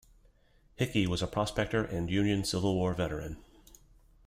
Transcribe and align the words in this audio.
Hickey 0.77 1.05
was 1.05 1.21
a 1.21 1.27
prospector 1.27 1.83
and 1.83 2.09
Union 2.09 2.43
Civil 2.43 2.73
War 2.73 2.95
veteran. 2.95 3.37